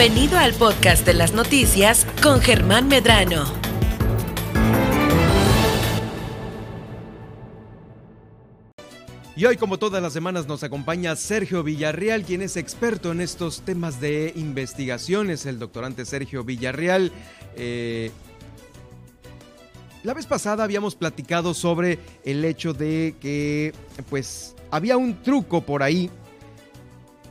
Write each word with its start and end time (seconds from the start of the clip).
Bienvenido 0.00 0.38
al 0.38 0.54
podcast 0.54 1.04
de 1.04 1.12
las 1.12 1.34
noticias 1.34 2.06
con 2.22 2.40
Germán 2.40 2.88
Medrano. 2.88 3.44
Y 9.36 9.44
hoy, 9.44 9.58
como 9.58 9.78
todas 9.78 10.02
las 10.02 10.14
semanas, 10.14 10.46
nos 10.46 10.62
acompaña 10.62 11.14
Sergio 11.16 11.62
Villarreal, 11.62 12.22
quien 12.22 12.40
es 12.40 12.56
experto 12.56 13.12
en 13.12 13.20
estos 13.20 13.60
temas 13.60 14.00
de 14.00 14.32
investigaciones, 14.36 15.44
el 15.44 15.58
doctorante 15.58 16.06
Sergio 16.06 16.44
Villarreal. 16.44 17.12
Eh, 17.54 18.10
la 20.02 20.14
vez 20.14 20.24
pasada 20.24 20.64
habíamos 20.64 20.94
platicado 20.94 21.52
sobre 21.52 21.98
el 22.24 22.42
hecho 22.46 22.72
de 22.72 23.16
que, 23.20 23.74
pues, 24.08 24.56
había 24.70 24.96
un 24.96 25.22
truco 25.22 25.60
por 25.60 25.82
ahí 25.82 26.10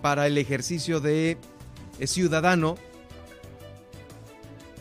para 0.03 0.27
el 0.27 0.37
ejercicio 0.37 0.99
de 0.99 1.39
ciudadano 2.05 2.77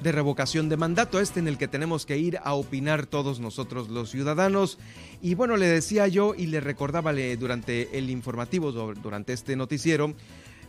de 0.03 0.13
revocación 0.13 0.69
de 0.69 0.77
mandato, 0.77 1.21
este 1.21 1.41
en 1.41 1.49
el 1.49 1.59
que 1.59 1.69
tenemos 1.69 2.07
que 2.07 2.19
ir 2.19 2.39
a 2.45 2.55
opinar 2.55 3.07
todos 3.07 3.41
nosotros 3.41 3.89
los 3.89 4.11
ciudadanos. 4.11 4.79
Y 5.21 5.35
bueno, 5.35 5.57
le 5.57 5.67
decía 5.67 6.07
yo 6.07 6.35
y 6.37 6.47
le 6.47 6.61
recordaba 6.61 7.13
durante 7.39 7.99
el 7.99 8.11
informativo, 8.11 8.73
durante 8.73 9.33
este 9.33 9.57
noticiero, 9.57 10.15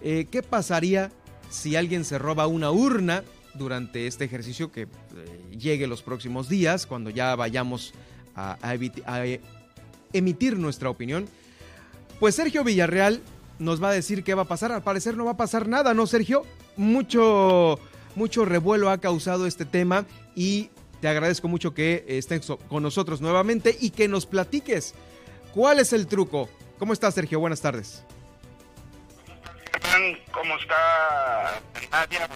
eh, 0.02 0.28
qué 0.32 0.42
pasaría 0.42 1.12
si 1.50 1.76
alguien 1.76 2.06
se 2.06 2.18
roba 2.18 2.48
una 2.48 2.72
urna 2.72 3.24
durante 3.54 4.08
este 4.08 4.26
ejercicio 4.26 4.72
que 4.72 4.84
eh, 4.84 4.88
llegue 5.58 5.88
los 5.88 6.02
próximos 6.02 6.50
días, 6.50 6.86
cuando 6.86 7.10
ya 7.10 7.36
vayamos 7.36 7.94
a, 8.36 8.58
a 8.62 9.26
emitir 10.14 10.58
nuestra 10.58 10.90
opinión. 10.90 11.28
Pues 12.20 12.36
Sergio 12.36 12.64
Villarreal 12.64 13.22
nos 13.60 13.84
va 13.84 13.90
a 13.90 13.94
decir 13.94 14.24
qué 14.24 14.34
va 14.34 14.44
a 14.44 14.48
pasar. 14.48 14.72
Al 14.72 14.82
parecer 14.84 15.16
no 15.16 15.26
va 15.26 15.32
a 15.32 15.38
pasar 15.38 15.68
nada, 15.68 15.94
¿no, 15.94 16.08
Sergio? 16.08 16.44
Mucho, 16.78 17.80
mucho 18.16 18.46
revuelo 18.46 18.90
ha 18.90 18.98
causado 19.00 19.46
este 19.46 19.66
tema 19.66 20.06
y 20.36 20.70
te 21.02 21.08
agradezco 21.08 21.48
mucho 21.48 21.74
que 21.74 22.06
estés 22.08 22.46
con 22.68 22.84
nosotros 22.84 23.22
nuevamente 23.22 23.78
y 23.80 23.92
que 23.92 24.08
nos 24.08 24.26
platiques 24.26 24.96
cuál 25.54 25.80
es 25.80 25.94
el 25.94 26.08
truco. 26.08 26.50
¿Cómo 26.78 26.94
estás, 26.94 27.14
Sergio? 27.14 27.40
Buenas 27.40 27.62
tardes. 27.62 28.04
¿Cómo 30.32 30.56
está 30.58 31.62
Nadia? 31.92 32.30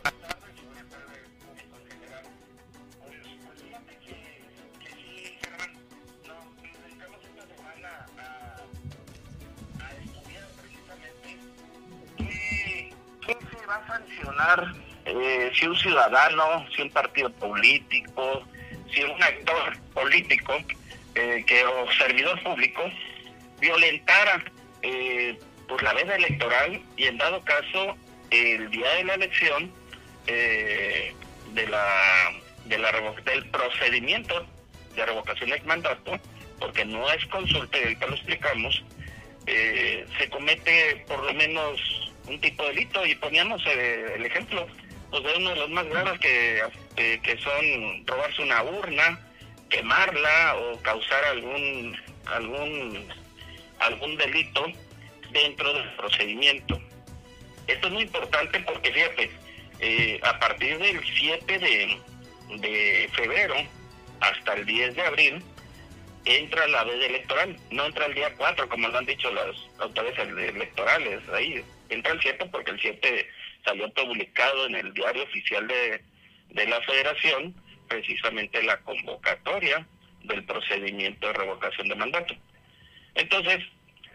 Sancionar 13.88 14.74
eh, 15.06 15.52
si 15.54 15.68
un 15.68 15.76
ciudadano, 15.76 16.66
si 16.76 16.82
un 16.82 16.90
partido 16.90 17.32
político, 17.34 18.44
si 18.94 19.04
un 19.04 19.22
actor 19.22 19.78
político 19.94 20.54
eh, 21.16 21.44
que 21.46 21.66
o 21.66 21.92
servidor 21.92 22.42
público 22.44 22.82
violentara 23.60 24.44
eh, 24.82 25.38
pues 25.68 25.82
la 25.82 25.94
veda 25.94 26.16
electoral 26.16 26.82
y 26.98 27.06
en 27.06 27.18
dado 27.18 27.42
caso 27.42 27.96
el 28.30 28.70
día 28.72 28.90
de 28.96 29.04
la 29.04 29.14
elección 29.16 29.72
eh, 30.28 31.14
de 31.54 31.68
la 31.68 31.86
de 32.66 32.78
la 32.78 32.92
del 33.26 33.46
procedimiento 33.50 34.46
de 34.96 35.06
revocación 35.06 35.50
del 35.50 35.64
mandato 35.66 36.20
porque 36.60 36.86
no 36.86 37.10
es 37.12 37.26
consulta 37.28 37.78
y 37.78 37.84
ahorita 37.84 38.08
lo 38.08 38.16
explicamos 38.16 38.84
se 39.46 40.30
comete 40.30 41.04
por 41.08 41.22
lo 41.24 41.34
menos 41.34 42.03
un 42.28 42.40
tipo 42.40 42.64
de 42.64 42.70
delito 42.70 43.06
y 43.06 43.16
poníamos 43.16 43.62
eh, 43.66 44.14
el 44.16 44.26
ejemplo 44.26 44.68
pues 45.10 45.24
de 45.24 45.36
uno 45.38 45.50
de 45.52 45.56
los 45.58 45.70
más 45.70 45.86
graves 45.88 46.20
que, 46.20 46.64
eh, 46.98 47.20
que 47.22 47.38
son 47.38 48.08
robarse 48.08 48.42
una 48.42 48.64
urna, 48.64 49.20
quemarla 49.70 50.56
o 50.56 50.82
causar 50.82 51.24
algún 51.26 51.96
algún 52.26 53.08
algún 53.80 54.18
delito 54.18 54.66
dentro 55.32 55.74
del 55.74 55.90
procedimiento. 55.96 56.80
Esto 57.68 57.88
es 57.88 57.94
muy 57.94 58.04
importante 58.04 58.60
porque 58.62 58.92
fíjate, 58.92 59.32
eh, 59.80 60.20
a 60.24 60.40
partir 60.40 60.78
del 60.80 61.00
7 61.06 61.60
de, 61.60 61.98
de 62.58 63.10
febrero 63.14 63.56
hasta 64.20 64.54
el 64.54 64.66
10 64.66 64.96
de 64.96 65.02
abril 65.02 65.44
entra 66.26 66.68
la 66.68 66.84
veda 66.86 67.06
electoral, 67.06 67.58
no 67.72 67.86
entra 67.86 68.06
el 68.06 68.16
día 68.16 68.34
4 68.38 68.70
como 68.70 68.88
lo 68.88 68.98
han 68.98 69.06
dicho 69.06 69.32
las 69.32 69.56
autoridades 69.80 70.56
electorales 70.56 71.22
ahí, 71.34 71.64
entra 71.90 72.14
el 72.14 72.22
7 72.22 72.46
porque 72.52 72.72
el 72.72 72.80
7 72.80 73.30
salió 73.66 73.90
publicado 73.94 74.68
en 74.68 74.76
el 74.76 74.94
diario 74.94 75.24
oficial 75.24 75.68
de, 75.68 76.02
la 76.68 76.82
federación 76.82 77.56
precisamente 77.88 78.62
la 78.64 78.78
convocatoria 78.82 79.86
del 80.24 80.44
procedimiento 80.46 81.28
de 81.28 81.34
revocación 81.34 81.88
de 81.88 81.96
mandato. 81.96 82.36
Entonces, 83.16 83.60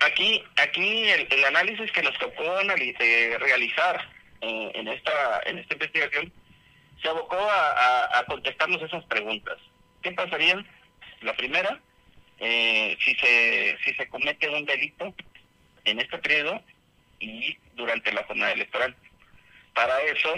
aquí 0.00 0.42
aquí 0.56 1.08
el, 1.08 1.44
análisis 1.44 1.90
que 1.92 2.02
nos 2.02 2.16
tocó 2.18 2.60
eh, 2.60 3.36
realizar 3.38 4.08
eh, 4.40 4.72
en 4.74 4.88
esta 4.88 5.42
en 5.46 5.58
esta 5.58 5.74
investigación 5.74 6.32
se 7.02 7.08
abocó 7.08 7.38
a, 7.38 8.24
contestarnos 8.26 8.82
esas 8.82 9.04
preguntas. 9.04 9.56
¿Qué 10.02 10.10
pasaría? 10.12 10.64
La 11.20 11.32
primera, 11.34 11.80
eh, 12.40 12.96
si 13.04 13.14
se 13.14 13.78
si 13.84 13.94
se 13.94 14.08
comete 14.08 14.48
un 14.48 14.64
delito 14.64 15.14
en 15.84 16.00
este 16.00 16.18
periodo 16.18 16.60
y 17.20 17.56
durante 17.74 18.12
la 18.12 18.24
jornada 18.24 18.52
electoral. 18.52 18.94
Para 19.74 20.00
eso, 20.02 20.34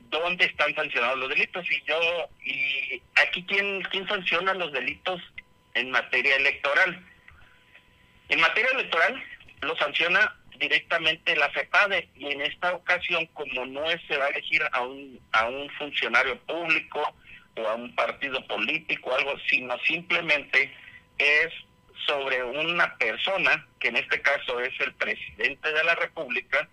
¿dónde 0.00 0.46
están 0.46 0.74
sancionados 0.74 1.18
los 1.18 1.28
delitos? 1.28 1.66
Y 1.70 1.82
yo, 1.86 2.28
y 2.44 3.02
aquí, 3.16 3.44
¿quién, 3.44 3.82
quién 3.90 4.06
sanciona 4.08 4.54
los 4.54 4.72
delitos 4.72 5.20
en 5.74 5.90
materia 5.90 6.36
electoral? 6.36 7.04
En 8.28 8.40
materia 8.40 8.70
electoral, 8.72 9.22
lo 9.62 9.76
sanciona 9.76 10.34
directamente 10.58 11.36
la 11.36 11.50
FEPADE 11.50 12.08
y 12.16 12.32
en 12.32 12.42
esta 12.42 12.74
ocasión, 12.74 13.26
como 13.26 13.64
no 13.66 13.84
se 14.06 14.16
va 14.16 14.26
a 14.26 14.28
elegir 14.28 14.62
a 14.72 14.82
un, 14.82 15.20
a 15.32 15.48
un 15.48 15.70
funcionario 15.70 16.38
público 16.40 17.14
o 17.56 17.66
a 17.66 17.74
un 17.74 17.94
partido 17.94 18.44
político 18.46 19.14
algo, 19.14 19.34
sino 19.48 19.78
simplemente 19.80 20.72
es 21.18 21.52
sobre 22.08 22.42
una 22.42 22.96
persona, 22.96 23.66
que 23.78 23.88
en 23.88 23.96
este 23.96 24.20
caso 24.22 24.58
es 24.60 24.72
el 24.80 24.94
presidente 24.94 25.70
de 25.70 25.84
la 25.84 25.94
República, 25.94 26.66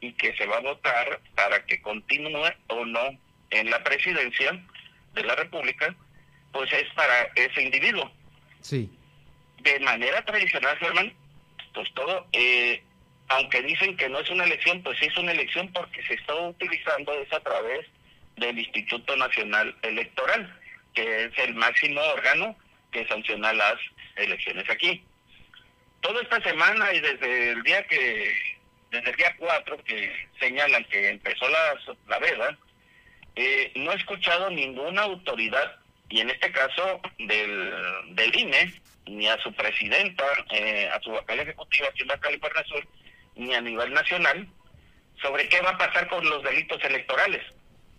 y 0.00 0.12
que 0.12 0.36
se 0.36 0.46
va 0.46 0.58
a 0.58 0.60
votar 0.60 1.20
para 1.34 1.64
que 1.66 1.82
continúe 1.82 2.52
o 2.68 2.84
no 2.84 3.18
en 3.50 3.70
la 3.70 3.82
presidencia 3.82 4.62
de 5.14 5.24
la 5.24 5.34
República, 5.34 5.94
pues 6.52 6.72
es 6.72 6.88
para 6.94 7.22
ese 7.34 7.62
individuo. 7.62 8.10
Sí. 8.60 8.88
De 9.62 9.80
manera 9.80 10.24
tradicional, 10.24 10.76
Germán, 10.78 11.12
pues 11.74 11.92
todo, 11.94 12.26
eh, 12.32 12.82
aunque 13.28 13.62
dicen 13.62 13.96
que 13.96 14.08
no 14.08 14.20
es 14.20 14.30
una 14.30 14.44
elección, 14.44 14.82
pues 14.82 15.00
es 15.02 15.16
una 15.16 15.32
elección 15.32 15.72
porque 15.72 16.02
se 16.04 16.14
está 16.14 16.34
utilizando 16.34 17.12
es 17.14 17.32
a 17.32 17.40
través 17.40 17.86
del 18.36 18.58
Instituto 18.58 19.16
Nacional 19.16 19.74
Electoral, 19.82 20.60
que 20.94 21.24
es 21.24 21.38
el 21.38 21.54
máximo 21.54 22.00
órgano 22.00 22.56
que 22.92 23.06
sanciona 23.08 23.52
las 23.52 23.78
elecciones 24.16 24.68
aquí. 24.70 25.02
Toda 26.00 26.22
esta 26.22 26.40
semana 26.42 26.92
y 26.92 27.00
desde 27.00 27.52
el 27.52 27.62
día 27.62 27.82
que, 27.86 28.32
desde 28.90 29.10
el 29.10 29.16
día 29.16 29.34
4 29.38 29.84
que 29.84 30.12
señalan 30.38 30.84
que 30.84 31.10
empezó 31.10 31.48
la, 31.48 31.74
la 32.08 32.18
veda, 32.18 32.58
eh, 33.34 33.72
no 33.76 33.92
he 33.92 33.96
escuchado 33.96 34.50
ninguna 34.50 35.02
autoridad, 35.02 35.76
y 36.08 36.20
en 36.20 36.30
este 36.30 36.50
caso 36.52 37.00
del, 37.18 38.14
del 38.14 38.36
INE, 38.36 38.72
ni 39.06 39.28
a 39.28 39.38
su 39.38 39.52
presidenta, 39.52 40.24
eh, 40.50 40.88
a 40.92 41.00
su 41.00 41.10
vocal 41.10 41.40
ejecutiva 41.40 41.88
aquí 41.88 42.02
en 42.02 42.08
la 42.08 42.18
California 42.18 42.64
Sur, 42.64 42.86
ni 43.34 43.54
a 43.54 43.60
nivel 43.60 43.92
nacional, 43.92 44.48
sobre 45.20 45.48
qué 45.48 45.60
va 45.60 45.70
a 45.70 45.78
pasar 45.78 46.08
con 46.08 46.28
los 46.28 46.42
delitos 46.42 46.82
electorales. 46.84 47.42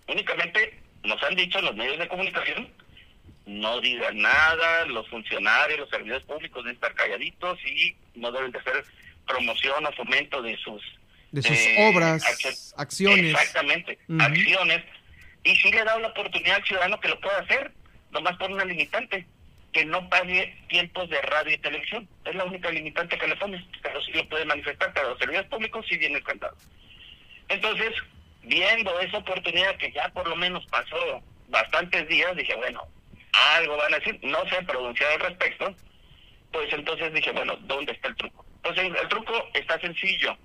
Únicamente 0.07 0.79
nos 1.03 1.21
han 1.23 1.35
dicho 1.35 1.61
los 1.61 1.75
medios 1.75 1.99
de 1.99 2.07
comunicación 2.07 2.73
no 3.47 3.79
digan 3.79 4.19
nada, 4.19 4.85
los 4.85 5.07
funcionarios, 5.07 5.79
los 5.79 5.89
servidores 5.89 6.23
públicos 6.25 6.63
deben 6.63 6.75
estar 6.75 6.94
calladitos 6.94 7.57
y 7.65 7.95
no 8.13 8.31
deben 8.31 8.51
de 8.51 8.59
hacer 8.59 8.83
promoción 9.25 9.85
o 9.85 9.91
fomento 9.94 10.41
de 10.41 10.57
sus 10.57 10.81
de 11.31 11.41
sus 11.41 11.57
eh, 11.57 11.89
obras, 11.89 12.23
acciones. 12.77 13.31
Exactamente, 13.31 13.97
acciones. 14.19 14.83
Y 15.44 15.55
si 15.55 15.71
le 15.71 15.83
da 15.83 15.97
la 15.97 16.09
oportunidad 16.09 16.57
al 16.57 16.65
ciudadano 16.65 16.99
que 16.99 17.07
lo 17.07 17.19
pueda 17.21 17.39
hacer, 17.39 17.71
nomás 18.11 18.35
por 18.38 18.51
una 18.51 18.65
limitante, 18.65 19.25
que 19.71 19.85
no 19.85 20.09
pague 20.09 20.57
tiempos 20.67 21.09
de 21.09 21.21
radio 21.21 21.53
y 21.53 21.57
televisión. 21.59 22.07
Es 22.25 22.35
la 22.35 22.45
única 22.45 22.69
limitante 22.69 23.17
que 23.17 23.27
le 23.27 23.35
pone, 23.35 23.65
pero 23.81 24.01
sí 24.01 24.11
lo 24.11 24.27
puede 24.27 24.45
manifestar, 24.45 24.91
pero 24.94 25.09
los 25.09 25.19
servidores 25.19 25.49
públicos 25.49 25.85
sí 25.88 25.97
viene 25.97 26.21
cantado. 26.21 26.57
Entonces, 27.47 27.94
viendo 28.44 28.99
esa 28.99 29.17
oportunidad 29.19 29.77
que 29.77 29.91
ya 29.91 30.09
por 30.09 30.27
lo 30.27 30.35
menos 30.35 30.65
pasó 30.67 31.21
bastantes 31.49 32.07
días, 32.09 32.35
dije, 32.35 32.55
bueno, 32.55 32.88
algo 33.55 33.77
van 33.77 33.93
a 33.93 33.99
decir, 33.99 34.19
no 34.23 34.47
se 34.49 34.55
ha 34.57 34.61
pronunciado 34.61 35.13
al 35.13 35.19
respecto, 35.21 35.75
pues 36.51 36.71
entonces 36.73 37.13
dije, 37.13 37.31
bueno, 37.31 37.55
¿dónde 37.61 37.91
está 37.93 38.07
el 38.09 38.15
truco? 38.15 38.45
Entonces 38.57 38.91
el 39.01 39.07
truco 39.09 39.33
está 39.53 39.79
sencillo. 39.79 40.37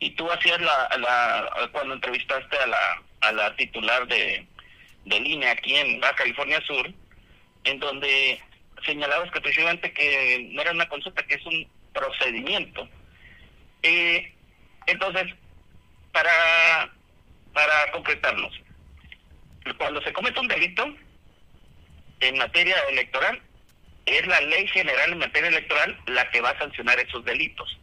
y 0.00 0.10
tú 0.12 0.30
hacías 0.32 0.60
la, 0.60 0.88
la 0.98 1.68
cuando 1.72 1.94
entrevistaste 1.94 2.56
a 2.56 2.66
la, 2.66 3.02
a 3.20 3.32
la 3.32 3.54
titular 3.56 4.06
de, 4.08 4.46
de 5.04 5.20
línea 5.20 5.52
aquí 5.52 5.76
en 5.76 6.00
Baja 6.00 6.16
California 6.16 6.60
Sur, 6.66 6.90
en 7.64 7.78
donde 7.78 8.40
señalabas 8.84 9.30
que 9.30 9.40
precisamente 9.42 9.92
que 9.92 10.48
no 10.52 10.62
era 10.62 10.72
una 10.72 10.88
consulta, 10.88 11.22
que 11.24 11.34
es 11.34 11.44
un 11.46 11.68
procedimiento. 11.92 12.88
Eh, 13.82 14.32
entonces, 14.86 15.26
para, 16.12 16.90
para 17.52 17.92
concretarnos, 17.92 18.58
cuando 19.76 20.00
se 20.02 20.12
comete 20.14 20.40
un 20.40 20.48
delito 20.48 20.94
en 22.20 22.38
materia 22.38 22.76
electoral, 22.90 23.40
es 24.06 24.26
la 24.26 24.40
ley 24.40 24.66
general 24.68 25.12
en 25.12 25.18
materia 25.18 25.48
electoral 25.48 25.98
la 26.06 26.28
que 26.30 26.40
va 26.40 26.50
a 26.50 26.58
sancionar 26.58 26.98
esos 26.98 27.24
delitos. 27.24 27.78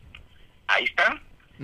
Ahí 0.67 0.85
está. 0.85 1.21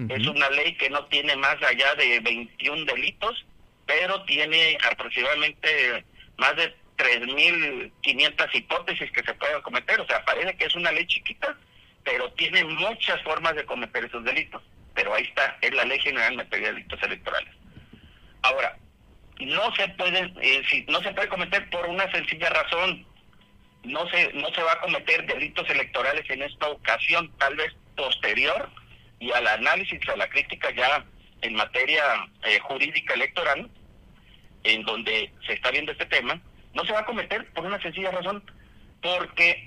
Es 0.10 0.26
una 0.26 0.50
ley 0.50 0.76
que 0.76 0.90
no 0.90 1.06
tiene 1.06 1.36
más 1.36 1.62
allá 1.62 1.94
de 1.94 2.20
21 2.22 2.86
delitos, 2.86 3.46
pero 3.86 4.24
tiene 4.24 4.76
aproximadamente 4.90 6.04
más 6.38 6.56
de 6.56 6.76
3.500 6.98 8.56
hipótesis 8.56 9.12
que 9.12 9.24
se 9.24 9.34
pueden 9.36 9.62
cometer. 9.62 10.02
O 10.02 10.08
sea, 10.08 10.26
parece 10.26 10.58
que 10.58 10.66
es 10.66 10.76
una 10.76 10.92
ley 10.92 11.06
chiquita, 11.06 11.56
pero 12.04 12.32
tiene 12.34 12.64
muchas 12.66 13.22
formas 13.22 13.56
de 13.56 13.66
cometer 13.66 14.06
esos 14.06 14.24
delitos. 14.24 14.64
Pero 14.96 15.14
ahí 15.14 15.24
está, 15.24 15.58
es 15.62 15.72
la 15.74 15.86
ley 15.86 16.00
general 16.00 16.32
en 16.32 16.38
materia 16.38 16.68
de 16.70 16.74
delitos 16.74 17.04
electorales. 17.04 17.54
Ahora, 18.42 18.78
no 19.40 19.76
se 19.76 19.88
puede, 19.90 20.34
eh, 20.42 20.64
si, 20.70 20.86
no 20.88 21.02
se 21.02 21.12
puede 21.12 21.28
cometer 21.30 21.70
por 21.70 21.86
una 21.88 22.10
sencilla 22.12 22.50
razón. 22.50 23.06
No 23.84 24.08
se, 24.10 24.32
no 24.34 24.50
se 24.54 24.64
va 24.64 24.74
a 24.74 24.80
cometer 24.80 25.26
delitos 25.26 25.70
electorales 25.70 26.30
en 26.30 26.42
esta 26.42 26.70
ocasión, 26.70 27.30
tal 27.38 27.56
vez 27.56 27.74
posterior 27.98 28.70
y 29.20 29.32
al 29.32 29.46
análisis, 29.48 30.00
a 30.10 30.16
la 30.16 30.30
crítica 30.30 30.72
ya 30.72 31.06
en 31.42 31.56
materia 31.56 32.04
eh, 32.44 32.60
jurídica 32.60 33.14
electoral, 33.14 33.70
en 34.64 34.84
donde 34.84 35.32
se 35.46 35.54
está 35.54 35.72
viendo 35.72 35.92
este 35.92 36.06
tema, 36.06 36.40
no 36.74 36.86
se 36.86 36.94
va 36.94 37.00
a 37.00 37.06
cometer 37.06 37.46
por 37.52 37.66
una 37.66 37.82
sencilla 37.82 38.12
razón, 38.12 38.44
porque 39.02 39.64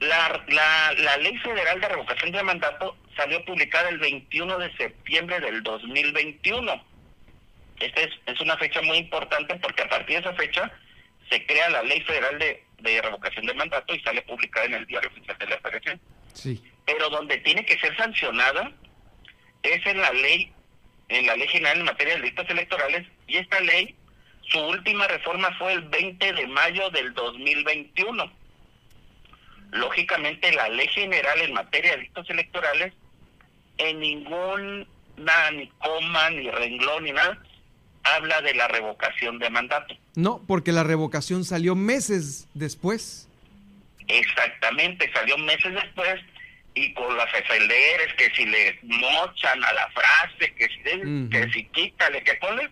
la, 0.00 0.44
la, 0.48 0.92
la 0.98 1.16
ley 1.18 1.36
federal 1.38 1.80
de 1.80 1.88
revocación 1.88 2.32
de 2.32 2.42
mandato 2.42 2.96
salió 3.16 3.44
publicada 3.44 3.88
el 3.88 3.98
21 3.98 4.58
de 4.58 4.76
septiembre 4.76 5.40
del 5.40 5.62
2021. 5.62 6.91
Esta 7.82 8.00
es, 8.02 8.10
es 8.26 8.40
una 8.40 8.56
fecha 8.56 8.80
muy 8.82 8.98
importante 8.98 9.56
porque 9.56 9.82
a 9.82 9.88
partir 9.88 10.16
de 10.16 10.28
esa 10.28 10.34
fecha 10.34 10.70
se 11.28 11.44
crea 11.46 11.68
la 11.70 11.82
ley 11.82 12.00
federal 12.02 12.38
de, 12.38 12.64
de 12.78 13.02
revocación 13.02 13.46
de 13.46 13.54
mandato 13.54 13.94
y 13.94 14.00
sale 14.00 14.22
publicada 14.22 14.66
en 14.66 14.74
el 14.74 14.86
diario 14.86 15.10
oficial 15.10 15.36
de 15.38 15.46
la 15.46 15.58
Federación. 15.58 16.00
Sí. 16.32 16.62
Pero 16.86 17.10
donde 17.10 17.38
tiene 17.38 17.64
que 17.64 17.78
ser 17.78 17.96
sancionada 17.96 18.70
es 19.62 19.84
en 19.86 20.00
la 20.00 20.12
ley, 20.12 20.52
en 21.08 21.26
la 21.26 21.36
ley 21.36 21.48
general 21.48 21.78
en 21.78 21.84
materia 21.84 22.14
de 22.14 22.20
delitos 22.20 22.48
electorales 22.50 23.06
y 23.26 23.36
esta 23.36 23.60
ley, 23.60 23.96
su 24.48 24.58
última 24.60 25.08
reforma 25.08 25.56
fue 25.58 25.72
el 25.72 25.82
20 25.82 26.32
de 26.32 26.46
mayo 26.46 26.90
del 26.90 27.14
2021. 27.14 28.32
Lógicamente 29.72 30.52
la 30.52 30.68
ley 30.68 30.88
general 30.88 31.40
en 31.40 31.54
materia 31.54 31.92
de 31.92 31.96
delitos 31.98 32.28
electorales 32.30 32.92
en 33.78 34.00
ningún 34.00 34.86
ni 35.52 35.68
coma, 35.78 36.30
ni 36.30 36.50
renglón, 36.50 37.04
ni 37.04 37.12
nada, 37.12 37.38
habla 38.04 38.40
de 38.40 38.54
la 38.54 38.68
revocación 38.68 39.38
de 39.38 39.50
mandato. 39.50 39.94
No, 40.14 40.42
porque 40.46 40.72
la 40.72 40.84
revocación 40.84 41.44
salió 41.44 41.74
meses 41.74 42.48
después. 42.54 43.28
Exactamente, 44.08 45.10
salió 45.12 45.38
meses 45.38 45.72
después 45.74 46.20
y 46.74 46.92
con 46.94 47.16
las 47.16 47.30
FLRs 47.30 48.14
que 48.16 48.30
si 48.34 48.46
le 48.46 48.78
mochan 48.82 49.62
a 49.62 49.72
la 49.72 49.88
frase, 49.90 50.54
que 50.54 50.66
si, 50.68 51.28
que 51.30 51.52
si 51.52 51.64
quítale, 51.66 52.22
que 52.24 52.34
pone, 52.34 52.68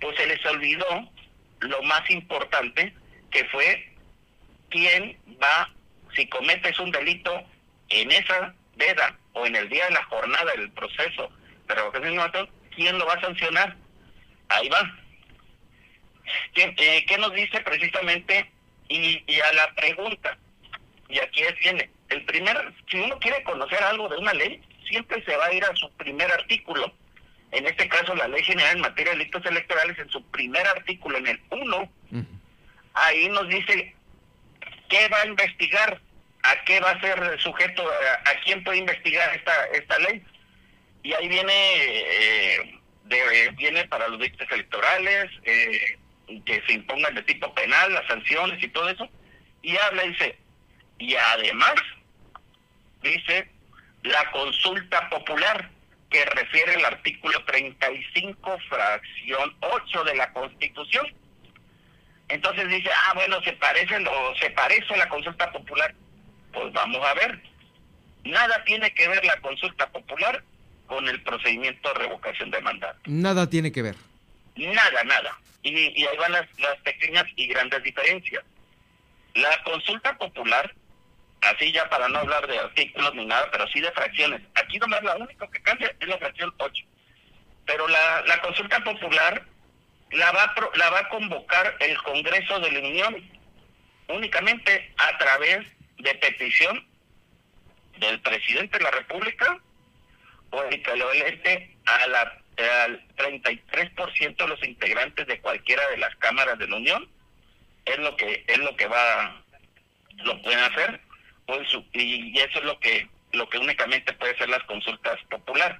pues 0.00 0.16
se 0.16 0.26
les 0.26 0.44
olvidó 0.46 1.10
lo 1.60 1.82
más 1.82 2.08
importante 2.10 2.94
que 3.30 3.44
fue 3.46 3.92
quién 4.70 5.16
va, 5.42 5.70
si 6.14 6.26
cometes 6.28 6.78
un 6.78 6.90
delito 6.90 7.42
en 7.88 8.10
esa 8.12 8.54
veda 8.76 9.16
o 9.32 9.46
en 9.46 9.56
el 9.56 9.68
día 9.68 9.86
de 9.86 9.92
la 9.92 10.04
jornada 10.04 10.52
del 10.56 10.70
proceso 10.72 11.30
de 11.66 11.74
revocación 11.74 12.10
de 12.10 12.16
mandato, 12.16 12.48
¿quién 12.74 12.98
lo 12.98 13.06
va 13.06 13.14
a 13.14 13.20
sancionar? 13.20 13.76
Ahí 14.48 14.68
va. 14.68 14.98
¿Qué, 16.54 16.74
eh, 16.76 17.04
¿qué 17.06 17.18
nos 17.18 17.32
dice 17.32 17.60
precisamente? 17.60 18.50
Y, 18.88 19.22
y, 19.26 19.40
a 19.40 19.52
la 19.52 19.74
pregunta, 19.74 20.38
y 21.08 21.18
aquí 21.18 21.42
es 21.42 21.58
viene, 21.58 21.90
el 22.08 22.24
primer, 22.24 22.72
si 22.90 22.98
uno 22.98 23.18
quiere 23.18 23.42
conocer 23.42 23.82
algo 23.82 24.08
de 24.08 24.16
una 24.16 24.32
ley, 24.32 24.62
siempre 24.88 25.22
se 25.24 25.36
va 25.36 25.46
a 25.46 25.52
ir 25.52 25.62
a 25.64 25.76
su 25.76 25.90
primer 25.92 26.30
artículo. 26.32 26.92
En 27.50 27.66
este 27.66 27.88
caso, 27.88 28.14
la 28.14 28.28
Ley 28.28 28.42
General 28.44 28.76
en 28.76 28.82
materia 28.82 29.12
de 29.12 29.18
delitos 29.18 29.44
electorales, 29.44 29.98
en 29.98 30.08
su 30.10 30.22
primer 30.30 30.66
artículo, 30.66 31.18
en 31.18 31.26
el 31.28 31.40
1, 31.50 31.92
ahí 32.94 33.28
nos 33.28 33.48
dice 33.48 33.94
qué 34.88 35.08
va 35.08 35.20
a 35.20 35.26
investigar, 35.26 36.00
a 36.42 36.64
qué 36.64 36.80
va 36.80 36.90
a 36.90 37.00
ser 37.00 37.40
sujeto, 37.40 37.84
a, 37.86 38.30
a 38.30 38.40
quién 38.44 38.64
puede 38.64 38.78
investigar 38.78 39.34
esta, 39.34 39.66
esta 39.66 39.98
ley. 39.98 40.22
Y 41.02 41.12
ahí 41.12 41.28
viene... 41.28 41.52
Eh, 41.52 42.77
de, 43.08 43.50
viene 43.56 43.86
para 43.88 44.08
los 44.08 44.18
delitos 44.18 44.50
electorales, 44.50 45.30
eh, 45.44 45.98
que 46.44 46.62
se 46.66 46.72
impongan 46.74 47.14
de 47.14 47.22
tipo 47.22 47.52
penal, 47.54 47.92
las 47.92 48.06
sanciones 48.06 48.62
y 48.62 48.68
todo 48.68 48.88
eso, 48.88 49.08
y 49.62 49.76
habla, 49.76 50.02
dice, 50.02 50.38
y 50.98 51.14
además, 51.14 51.74
dice, 53.02 53.50
la 54.02 54.30
consulta 54.30 55.08
popular, 55.08 55.70
que 56.10 56.24
refiere 56.24 56.74
el 56.74 56.84
artículo 56.84 57.44
35, 57.44 58.58
fracción 58.68 59.56
8 59.60 60.04
de 60.04 60.14
la 60.16 60.32
Constitución. 60.32 61.06
Entonces 62.28 62.68
dice, 62.68 62.90
ah, 62.94 63.12
bueno, 63.14 63.42
se 63.42 63.52
parecen 63.54 64.06
o 64.06 64.34
se 64.36 64.50
parece 64.50 64.94
a 64.94 64.98
la 64.98 65.08
consulta 65.08 65.50
popular. 65.52 65.94
Pues 66.52 66.72
vamos 66.72 67.04
a 67.06 67.14
ver. 67.14 67.42
Nada 68.24 68.64
tiene 68.64 68.92
que 68.94 69.08
ver 69.08 69.24
la 69.24 69.38
consulta 69.40 69.90
popular 69.90 70.42
con 70.88 71.06
el 71.06 71.22
procedimiento 71.22 71.92
de 71.92 72.00
revocación 72.00 72.50
de 72.50 72.60
mandato. 72.60 72.98
Nada 73.04 73.48
tiene 73.48 73.70
que 73.70 73.82
ver. 73.82 73.94
Nada, 74.56 75.04
nada. 75.04 75.38
Y, 75.62 75.70
y 75.70 76.06
ahí 76.06 76.16
van 76.16 76.32
las, 76.32 76.46
las, 76.58 76.76
pequeñas 76.78 77.24
y 77.36 77.46
grandes 77.46 77.82
diferencias. 77.82 78.42
La 79.34 79.62
consulta 79.62 80.16
popular, 80.16 80.74
así 81.42 81.70
ya 81.70 81.88
para 81.88 82.08
no 82.08 82.18
hablar 82.18 82.46
de 82.48 82.58
artículos 82.58 83.14
ni 83.14 83.26
nada, 83.26 83.48
pero 83.52 83.68
sí 83.68 83.80
de 83.80 83.92
fracciones. 83.92 84.40
Aquí 84.54 84.78
nomás 84.78 85.02
la 85.04 85.16
única 85.16 85.48
que 85.48 85.62
cambia 85.62 85.94
es 86.00 86.08
la 86.08 86.18
fracción 86.18 86.52
8. 86.56 86.84
Pero 87.66 87.86
la, 87.86 88.22
la 88.26 88.40
consulta 88.40 88.82
popular 88.82 89.44
la 90.10 90.32
va, 90.32 90.54
la 90.74 90.90
va 90.90 91.00
a 91.00 91.08
convocar 91.10 91.76
el 91.80 91.96
Congreso 91.98 92.60
de 92.60 92.72
la 92.72 92.78
Unión 92.80 93.30
únicamente 94.08 94.94
a 94.96 95.18
través 95.18 95.66
de 95.98 96.14
petición 96.14 96.86
del 97.98 98.20
presidente 98.20 98.78
de 98.78 98.84
la 98.84 98.90
República 98.90 99.60
o 100.50 100.62
el 100.62 100.74
equivalente 100.74 101.76
a 101.86 102.06
la, 102.06 102.42
al 102.84 103.08
33% 103.16 104.36
de 104.36 104.48
los 104.48 104.62
integrantes 104.64 105.26
de 105.26 105.40
cualquiera 105.40 105.88
de 105.90 105.98
las 105.98 106.14
cámaras 106.16 106.58
de 106.58 106.68
la 106.68 106.76
Unión 106.76 107.08
es 107.84 107.98
lo 107.98 108.16
que 108.16 108.44
es 108.46 108.58
lo 108.58 108.76
que 108.76 108.86
va 108.86 109.42
lo 110.24 110.42
pueden 110.42 110.58
hacer 110.60 111.00
pues, 111.46 111.68
y 111.92 112.38
eso 112.38 112.58
es 112.58 112.64
lo 112.64 112.78
que 112.80 113.08
lo 113.32 113.48
que 113.48 113.58
únicamente 113.58 114.12
puede 114.14 114.36
ser 114.38 114.48
las 114.48 114.62
consultas 114.64 115.18
popular. 115.30 115.78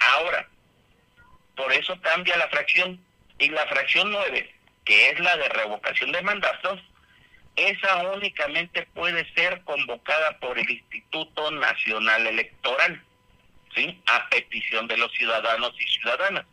Ahora 0.00 0.48
por 1.54 1.72
eso 1.72 2.00
cambia 2.00 2.36
la 2.36 2.48
fracción 2.48 3.00
y 3.38 3.48
la 3.50 3.66
fracción 3.66 4.10
9 4.10 4.54
que 4.84 5.10
es 5.10 5.20
la 5.20 5.36
de 5.36 5.48
revocación 5.50 6.12
de 6.12 6.22
mandatos 6.22 6.80
esa 7.56 8.08
únicamente 8.12 8.86
puede 8.94 9.30
ser 9.34 9.62
convocada 9.64 10.38
por 10.38 10.58
el 10.58 10.70
Instituto 10.70 11.50
Nacional 11.50 12.26
Electoral 12.26 13.02
¿sí? 13.74 14.00
a 14.06 14.28
petición 14.28 14.86
de 14.86 14.96
los 14.96 15.12
ciudadanos 15.12 15.72
y 15.80 15.86
ciudadanas. 15.86 16.46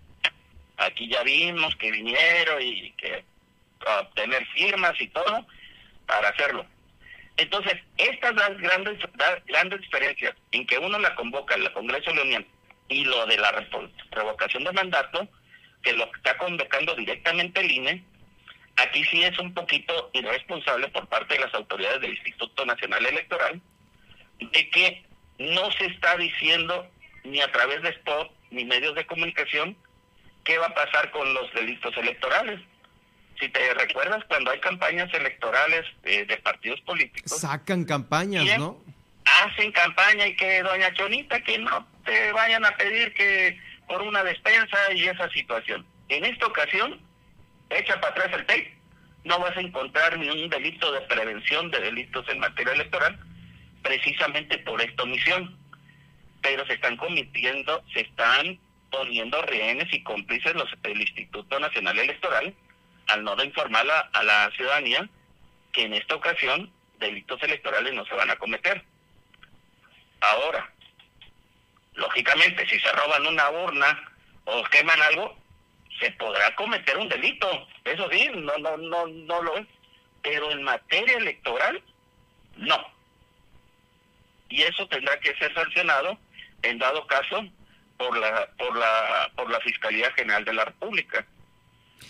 Aquí 0.78 1.08
ya 1.08 1.24
vimos 1.24 1.76
que 1.78 1.92
vinieron 1.92 2.62
y 2.62 2.92
que 2.92 3.24
obtener 4.02 4.46
firmas 4.48 5.00
y 5.00 5.08
todo 5.08 5.46
para 6.06 6.30
hacerlo. 6.30 6.66
Entonces, 7.38 7.76
estas 7.98 8.34
las 8.36 8.58
grandes, 8.58 8.98
grandes 9.46 9.82
diferencias 9.82 10.36
en 10.52 10.66
que 10.66 10.78
uno 10.78 10.98
la 11.00 11.14
convoca 11.16 11.56
el 11.56 11.72
Congreso 11.74 12.12
de 12.12 12.16
la 12.16 12.22
Unión 12.24 12.48
y 12.88 13.04
lo 13.04 13.26
de 13.26 13.38
la 13.38 13.52
revocación 14.12 14.64
de 14.64 14.72
mandato, 14.72 15.28
que 15.82 15.94
lo 15.94 16.10
está 16.16 16.38
convocando 16.38 16.96
directamente 16.96 17.60
el 17.60 17.72
INE, 17.72 18.04
aquí 18.78 19.04
sí 19.06 19.24
es 19.24 19.38
un 19.40 19.54
poquito 19.54 20.10
irresponsable 20.14 20.88
por 20.90 21.08
parte 21.08 21.36
de 21.36 21.42
las 21.42 21.54
autoridades 21.54 22.02
del 22.02 22.12
Instituto 22.16 22.66
Nacional 22.66 23.06
Electoral, 23.06 23.62
de 24.40 24.70
que 24.70 25.04
no 25.40 25.72
se 25.74 25.86
está 25.88 26.16
diciendo 26.18 26.90
ni 27.26 27.42
a 27.42 27.52
través 27.52 27.82
de 27.82 27.90
spot, 27.90 28.32
ni 28.52 28.66
medios 28.66 28.96
de 28.96 29.06
comunicación, 29.06 29.76
qué 30.44 30.58
va 30.58 30.68
a 30.68 30.74
pasar 30.74 31.12
con 31.12 31.34
los 31.34 31.52
delitos 31.54 31.96
electorales. 31.98 32.60
Si 33.40 33.50
te 33.50 33.74
recuerdas, 33.74 34.24
cuando 34.28 34.52
hay 34.52 34.60
campañas 34.60 35.14
electorales 35.14 35.86
eh, 36.04 36.26
de 36.26 36.38
partidos 36.38 36.80
políticos... 36.82 37.40
Sacan 37.40 37.84
campañas, 37.84 38.58
¿no? 38.58 38.82
Hacen 39.44 39.72
campaña 39.72 40.28
y 40.28 40.36
que 40.36 40.62
doña 40.64 40.94
Chonita, 40.94 41.42
que 41.42 41.58
no, 41.58 41.86
te 42.06 42.32
vayan 42.32 42.64
a 42.64 42.78
pedir 42.78 43.14
que 43.14 43.60
por 43.88 44.02
una 44.02 44.24
despensa 44.24 44.78
y 44.94 45.08
esa 45.08 45.30
situación. 45.32 45.86
En 46.10 46.24
esta 46.24 46.46
ocasión, 46.48 47.02
echa 47.70 48.00
para 48.00 48.12
atrás 48.12 48.30
el 48.34 48.46
tape, 48.46 48.78
no 49.24 49.40
vas 49.40 49.58
a 49.58 49.62
encontrar 49.62 50.18
ni 50.18 50.30
un 50.30 50.50
delito 50.50 50.92
de 50.92 51.02
prevención 51.02 51.72
de 51.72 51.80
delitos 51.80 52.28
en 52.30 52.40
materia 52.40 52.74
electoral, 52.74 53.20
precisamente 53.82 54.60
por 54.60 54.82
esta 54.82 55.04
omisión. 55.04 55.58
Pero 56.46 56.64
se 56.68 56.74
están 56.74 56.96
cometiendo, 56.96 57.84
se 57.92 58.02
están 58.02 58.60
poniendo 58.92 59.42
rehenes 59.42 59.92
y 59.92 60.04
cómplices 60.04 60.54
los, 60.54 60.70
el 60.84 61.02
Instituto 61.02 61.60
Nacional 61.60 61.98
Electoral 61.98 62.54
al 63.08 63.24
no 63.24 63.44
informar 63.44 63.90
a, 63.90 64.02
a 64.14 64.22
la 64.22 64.52
ciudadanía 64.52 65.10
que 65.74 65.86
en 65.86 65.96
esta 65.96 66.14
ocasión 66.14 66.72
delitos 67.00 67.42
electorales 67.42 67.96
no 67.96 68.06
se 68.06 68.14
van 68.14 68.30
a 68.30 68.36
cometer. 68.36 68.84
Ahora, 70.22 70.72
lógicamente, 71.96 72.64
si 72.68 72.80
se 72.80 72.92
roban 72.92 73.26
una 73.26 73.50
urna 73.50 74.12
o 74.44 74.64
queman 74.66 75.02
algo, 75.02 75.36
se 76.00 76.12
podrá 76.12 76.54
cometer 76.54 76.96
un 76.98 77.10
delito. 77.10 77.68
Eso 77.84 78.08
sí, 78.12 78.30
no, 78.36 78.56
no, 78.60 78.78
no, 78.78 79.08
no 79.08 79.42
lo 79.42 79.58
es. 79.58 79.68
Pero 80.22 80.52
en 80.52 80.62
materia 80.62 81.18
electoral, 81.18 81.82
no. 82.58 82.88
Y 84.50 84.62
eso 84.62 84.88
tendrá 84.88 85.20
que 85.20 85.36
ser 85.38 85.52
sancionado, 85.56 86.20
en 86.66 86.80
dado 86.80 87.06
caso, 87.08 87.46
por 87.98 88.18
la, 88.18 88.50
por 88.58 88.76
la, 88.76 89.32
por 89.36 89.50
la 89.50 89.60
Fiscalía 89.62 90.12
General 90.12 90.44
de 90.44 90.54
la 90.54 90.66
República. 90.66 91.26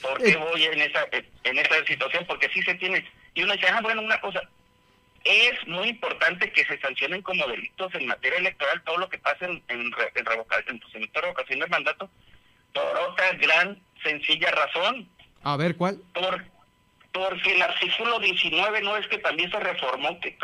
¿Por 0.02 0.22
qué 0.22 0.32
eh. 0.32 0.38
voy 0.38 0.64
en 0.64 0.82
esa, 0.82 1.06
en 1.12 1.60
esa 1.60 1.86
situación? 1.86 2.26
Porque 2.28 2.50
sí 2.54 2.62
se 2.64 2.76
tiene. 2.76 3.08
Y 3.34 3.44
uno 3.44 3.54
dice, 3.54 3.68
ah, 3.68 3.82
bueno, 3.82 4.02
una 4.02 4.20
cosa, 4.20 4.42
es 5.24 5.68
muy 5.68 5.90
importante 5.90 6.52
que 6.52 6.66
se 6.66 6.80
sancionen 6.80 7.22
como 7.22 7.48
delitos 7.48 7.94
en 7.96 8.08
materia 8.08 8.40
electoral 8.40 8.82
todo 8.84 8.98
lo 8.98 9.10
que 9.10 9.18
pasa 9.18 9.46
en, 9.46 9.64
en, 9.68 9.82
en, 9.82 10.26
revocación, 10.26 10.82
en 10.94 11.14
revocación 11.14 11.60
del 11.60 11.70
mandato 11.70 12.10
por 12.74 12.98
otra 13.10 13.32
gran 13.34 13.82
sencilla 14.04 14.52
razón. 14.52 15.10
A 15.44 15.58
ver, 15.58 15.76
¿cuál? 15.76 16.00
Por, 16.14 16.44
porque 17.16 17.54
el 17.54 17.62
artículo 17.62 18.20
19 18.20 18.82
no 18.82 18.98
es 18.98 19.08
que 19.08 19.20
también 19.20 19.50
se 19.50 19.58
reformó, 19.58 20.20
que 20.20 20.38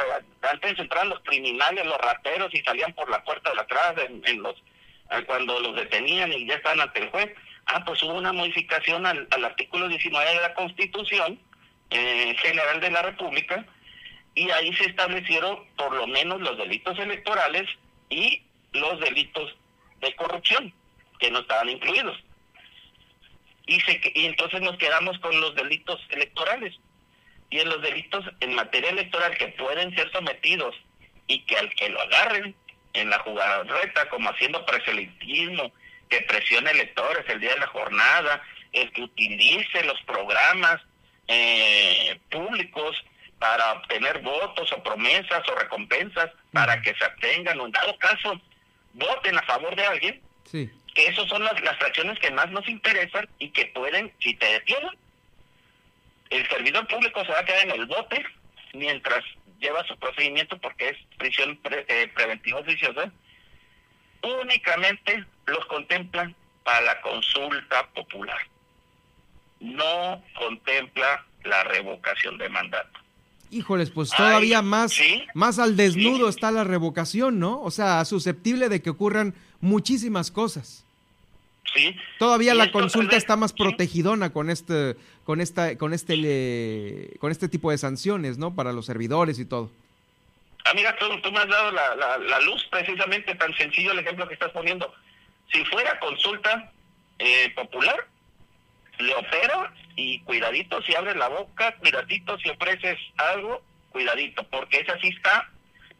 antes 0.49 0.79
entraban 0.79 1.09
los 1.09 1.19
criminales, 1.19 1.85
los 1.85 1.97
rateros 1.97 2.53
y 2.53 2.61
salían 2.61 2.93
por 2.93 3.09
la 3.09 3.21
puerta 3.25 3.51
de 3.51 3.59
atrás 3.59 3.95
en, 4.23 4.41
los 4.41 4.55
eh, 5.11 5.21
cuando 5.27 5.59
los 5.59 5.75
detenían 5.75 6.31
y 6.31 6.47
ya 6.47 6.55
estaban 6.55 6.79
ante 6.79 7.01
el 7.03 7.09
juez. 7.09 7.29
Ah, 7.65 7.83
pues 7.85 8.01
hubo 8.03 8.13
una 8.13 8.31
modificación 8.31 9.05
al, 9.05 9.27
artículo 9.43 9.89
19 9.89 10.33
de 10.33 10.41
la 10.41 10.53
Constitución 10.53 11.37
eh, 11.89 12.33
General 12.37 12.79
de 12.79 12.89
la 12.89 13.01
República 13.01 13.65
y 14.33 14.49
ahí 14.51 14.73
se 14.75 14.85
establecieron 14.85 15.59
por 15.75 15.93
lo 15.93 16.07
menos 16.07 16.39
los 16.39 16.57
delitos 16.57 16.97
electorales 16.99 17.67
y 18.09 18.43
los 18.71 18.97
delitos 19.01 19.53
de 19.99 20.15
corrupción, 20.15 20.73
que 21.19 21.31
no 21.31 21.39
estaban 21.39 21.69
incluidos. 21.69 22.17
Y, 23.71 23.79
se, 23.81 24.01
y 24.15 24.25
entonces 24.25 24.59
nos 24.59 24.77
quedamos 24.77 25.17
con 25.19 25.39
los 25.39 25.55
delitos 25.55 25.97
electorales. 26.09 26.75
Y 27.49 27.59
en 27.59 27.69
los 27.69 27.81
delitos 27.81 28.25
en 28.41 28.53
materia 28.53 28.89
electoral 28.89 29.37
que 29.37 29.47
pueden 29.49 29.95
ser 29.95 30.11
sometidos 30.11 30.75
y 31.27 31.39
que 31.45 31.57
al 31.57 31.73
que 31.75 31.87
lo 31.87 32.01
agarren 32.01 32.53
en 32.93 33.09
la 33.09 33.19
jugada 33.19 33.63
recta, 33.63 34.09
como 34.09 34.29
haciendo 34.29 34.65
preselitismo, 34.65 35.71
que 36.09 36.19
presione 36.21 36.71
electores 36.71 37.23
el 37.29 37.39
día 37.39 37.53
de 37.53 37.59
la 37.61 37.67
jornada, 37.67 38.43
el 38.73 38.91
que 38.91 39.03
utilice 39.03 39.85
los 39.85 40.01
programas 40.01 40.81
eh, 41.29 42.19
públicos 42.29 42.97
para 43.39 43.73
obtener 43.73 44.19
votos 44.19 44.69
o 44.73 44.83
promesas 44.83 45.47
o 45.47 45.55
recompensas 45.55 46.29
para 46.51 46.81
que 46.81 46.93
se 46.95 47.05
abstengan 47.05 47.57
o 47.59 47.67
en 47.67 47.71
dado 47.71 47.97
caso 47.99 48.41
voten 48.93 49.37
a 49.37 49.43
favor 49.43 49.73
de 49.77 49.85
alguien, 49.85 50.21
sí. 50.43 50.69
Que 50.93 51.07
esas 51.07 51.27
son 51.27 51.43
las, 51.43 51.59
las 51.61 51.77
fracciones 51.77 52.19
que 52.19 52.31
más 52.31 52.49
nos 52.51 52.67
interesan 52.67 53.27
y 53.39 53.49
que 53.49 53.67
pueden, 53.67 54.13
si 54.19 54.33
te 54.35 54.45
detienen, 54.45 54.91
el 56.29 56.47
servidor 56.47 56.87
público 56.87 57.23
se 57.25 57.31
va 57.31 57.39
a 57.39 57.45
quedar 57.45 57.65
en 57.65 57.71
el 57.71 57.85
bote 57.85 58.25
mientras 58.73 59.23
lleva 59.59 59.85
su 59.85 59.97
procedimiento 59.97 60.57
porque 60.57 60.89
es 60.89 60.97
prisión 61.17 61.59
eh, 61.69 62.11
preventiva 62.13 62.59
oficiosa, 62.59 63.11
únicamente 64.21 65.25
los 65.45 65.65
contemplan 65.65 66.35
para 66.63 66.81
la 66.81 67.01
consulta 67.01 67.87
popular. 67.89 68.39
No 69.59 70.23
contempla 70.35 71.25
la 71.43 71.63
revocación 71.65 72.37
de 72.37 72.49
mandato. 72.49 73.00
Híjoles, 73.51 73.91
pues 73.91 74.09
todavía 74.11 74.61
más, 74.61 74.97
más 75.33 75.59
al 75.59 75.75
desnudo 75.75 76.29
está 76.29 76.51
la 76.51 76.63
revocación, 76.63 77.37
¿no? 77.37 77.61
O 77.61 77.69
sea, 77.69 78.03
susceptible 78.05 78.69
de 78.69 78.81
que 78.81 78.89
ocurran 78.89 79.35
muchísimas 79.59 80.31
cosas. 80.31 80.85
Sí. 81.73 81.95
Todavía 82.17 82.53
la 82.53 82.71
consulta 82.71 83.17
está 83.17 83.35
más 83.35 83.51
protegidona 83.51 84.31
con 84.31 84.49
este, 84.49 84.95
con 85.25 85.41
esta, 85.41 85.77
con 85.77 85.93
este, 85.93 87.13
con 87.19 87.31
este 87.31 87.49
tipo 87.49 87.71
de 87.71 87.77
sanciones, 87.77 88.37
¿no? 88.37 88.55
Para 88.55 88.71
los 88.71 88.85
servidores 88.85 89.37
y 89.37 89.45
todo. 89.45 89.69
Amiga, 90.65 90.95
tú, 90.97 91.05
tú 91.21 91.31
me 91.31 91.39
has 91.39 91.47
dado 91.47 91.71
la, 91.71 91.95
la, 91.95 92.39
luz 92.41 92.65
precisamente 92.69 93.35
tan 93.35 93.53
sencillo 93.55 93.91
el 93.91 93.99
ejemplo 93.99 94.27
que 94.27 94.35
estás 94.35 94.51
poniendo. 94.51 94.93
Si 95.51 95.63
fuera 95.65 95.99
consulta 95.99 96.71
eh, 97.19 97.51
popular, 97.55 98.07
le 99.01 99.13
opera 99.15 99.73
y 99.95 100.19
cuidadito 100.21 100.81
si 100.83 100.95
abres 100.95 101.15
la 101.15 101.27
boca, 101.27 101.75
cuidadito 101.77 102.37
si 102.39 102.49
ofreces 102.49 102.97
algo, 103.17 103.63
cuidadito, 103.89 104.43
porque 104.49 104.79
esa 104.79 104.99
sí 104.99 105.09
está 105.09 105.49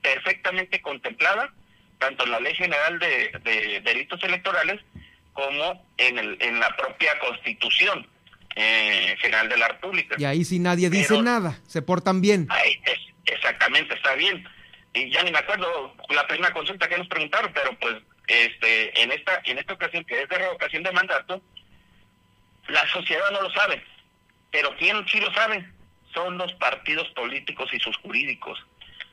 perfectamente 0.01 0.81
contemplada, 0.81 1.53
tanto 1.99 2.23
en 2.25 2.31
la 2.31 2.39
Ley 2.39 2.55
General 2.55 2.99
de, 2.99 3.81
Delitos 3.83 4.23
Electorales 4.23 4.81
como 5.33 5.85
en, 5.97 6.17
el, 6.17 6.37
en 6.41 6.59
la 6.59 6.75
propia 6.75 7.17
Constitución 7.19 8.07
eh, 8.55 9.15
General 9.19 9.47
de 9.47 9.57
la 9.57 9.67
República. 9.69 10.15
Y 10.17 10.25
ahí 10.25 10.43
sí 10.43 10.59
nadie 10.59 10.89
dice 10.89 11.21
nada, 11.21 11.59
se 11.67 11.81
portan 11.81 12.21
bien. 12.21 12.47
Ahí, 12.49 12.81
exactamente, 13.25 13.93
está 13.95 14.15
bien. 14.15 14.43
Y 14.93 15.09
ya 15.09 15.23
ni 15.23 15.31
me 15.31 15.37
acuerdo 15.37 15.95
la 16.09 16.27
primera 16.27 16.53
consulta 16.53 16.89
que 16.89 16.97
nos 16.97 17.07
preguntaron, 17.07 17.51
pero 17.53 17.77
pues 17.79 17.95
este 18.27 19.01
en 19.01 19.11
esta 19.11 19.41
en 19.45 19.57
esta 19.57 19.73
ocasión 19.73 20.03
que 20.03 20.21
es 20.21 20.29
de 20.29 20.37
revocación 20.37 20.83
de 20.83 20.91
mandato, 20.91 21.41
la 22.67 22.87
sociedad 22.87 23.29
no 23.31 23.41
lo 23.41 23.51
sabe, 23.51 23.83
pero 24.51 24.75
¿quién 24.77 25.07
sí 25.07 25.19
lo 25.19 25.33
sabe? 25.33 25.65
Son 26.13 26.37
los 26.37 26.53
partidos 26.53 27.07
políticos 27.09 27.69
y 27.73 27.79
sus 27.79 27.95
jurídicos, 27.97 28.59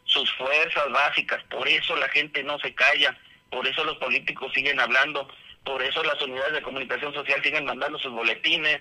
sus 0.04 0.30
fuerzas 0.34 0.90
básicas. 0.90 1.42
Por 1.44 1.68
eso 1.68 1.96
la 1.96 2.08
gente 2.08 2.42
no 2.42 2.58
se 2.58 2.74
calla, 2.74 3.16
por 3.50 3.66
eso 3.66 3.84
los 3.84 3.96
políticos 3.98 4.52
siguen 4.52 4.80
hablando, 4.80 5.28
por 5.64 5.82
eso 5.82 6.02
las 6.02 6.20
unidades 6.22 6.54
de 6.54 6.62
comunicación 6.62 7.14
social 7.14 7.42
siguen 7.42 7.64
mandando 7.64 7.98
sus 7.98 8.12
boletines. 8.12 8.80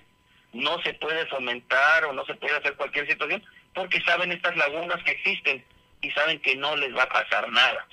No 0.52 0.80
se 0.82 0.94
puede 0.94 1.26
fomentar 1.26 2.06
o 2.06 2.12
no 2.12 2.24
se 2.24 2.34
puede 2.34 2.56
hacer 2.56 2.74
cualquier 2.74 3.06
situación 3.06 3.44
porque 3.74 4.00
saben 4.00 4.32
estas 4.32 4.56
lagunas 4.56 5.02
que 5.04 5.12
existen 5.12 5.64
y 6.00 6.10
saben 6.12 6.40
que 6.40 6.56
no 6.56 6.74
les 6.76 6.96
va 6.96 7.04
a 7.04 7.08
pasar 7.08 7.48
nada. 7.50 7.86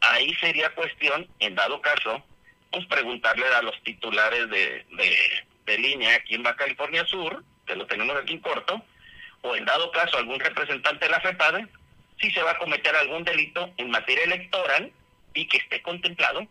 Ahí 0.00 0.34
sería 0.34 0.74
cuestión, 0.74 1.28
en 1.38 1.54
dado 1.54 1.80
caso, 1.80 2.22
pues 2.72 2.86
preguntarle 2.86 3.46
a 3.46 3.62
los 3.62 3.80
titulares 3.82 4.48
de, 4.50 4.84
de 4.90 5.16
línea 5.66 6.16
aquí 6.16 6.34
en 6.34 6.42
Baja 6.42 6.56
California 6.56 7.04
Sur, 7.06 7.44
que 7.66 7.76
lo 7.76 7.86
tenemos 7.86 8.16
aquí 8.16 8.32
en 8.34 8.40
corto, 8.40 8.82
o 9.42 9.56
en 9.56 9.64
dado 9.64 9.90
caso 9.90 10.18
algún 10.18 10.40
representante 10.40 11.06
de 11.06 11.10
la 11.10 11.20
FEPADE, 11.20 11.66
si 12.20 12.30
se 12.30 12.42
va 12.42 12.52
a 12.52 12.58
cometer 12.58 12.94
algún 12.94 13.24
delito 13.24 13.72
en 13.76 13.90
materia 13.90 14.24
electoral 14.24 14.92
y 15.34 15.46
que 15.46 15.58
esté 15.58 15.80
contemplado 15.82 16.46